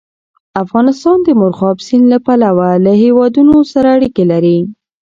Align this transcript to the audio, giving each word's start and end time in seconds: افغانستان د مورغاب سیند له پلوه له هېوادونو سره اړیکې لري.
افغانستان 0.63 1.17
د 1.23 1.27
مورغاب 1.39 1.77
سیند 1.87 2.05
له 2.13 2.17
پلوه 2.25 2.69
له 2.85 2.91
هېوادونو 3.03 3.55
سره 3.71 3.87
اړیکې 3.95 4.23
لري. 4.31 4.57